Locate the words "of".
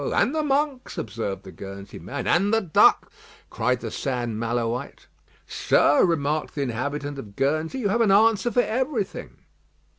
7.19-7.35